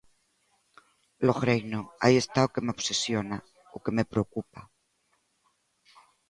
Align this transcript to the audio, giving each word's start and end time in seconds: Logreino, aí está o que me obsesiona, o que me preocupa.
Logreino, 1.27 1.79
aí 2.03 2.15
está 2.23 2.39
o 2.43 2.51
que 2.53 2.63
me 2.65 2.73
obsesiona, 2.75 3.37
o 3.75 3.77
que 3.83 3.95
me 3.97 4.09
preocupa. 4.11 4.61